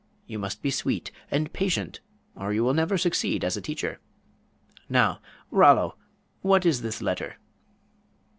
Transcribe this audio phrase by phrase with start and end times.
[0.25, 1.99] You must be sweet and patient,
[2.35, 3.99] or you will never succeed as a teacher.
[4.89, 5.95] Now, Rollo,
[6.41, 7.37] what is this letter?"